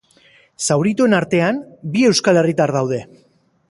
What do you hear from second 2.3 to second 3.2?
herritar daude.